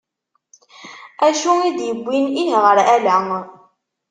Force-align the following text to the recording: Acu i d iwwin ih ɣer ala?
Acu 1.25 1.51
i 1.67 1.69
d 1.77 1.79
iwwin 1.91 2.25
ih 2.43 2.51
ɣer 2.63 2.77
ala? 2.95 3.17